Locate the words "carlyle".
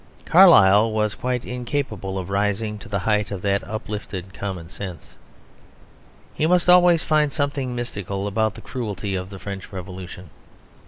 0.25-0.91